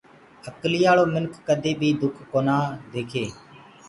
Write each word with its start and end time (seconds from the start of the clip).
اڪليآݪو 0.49 1.03
منک 1.13 1.31
ڪدي 1.47 1.71
بي 1.79 1.89
دُک 1.99 2.15
ڪونآ 2.31 2.57
ديکي 2.91 3.25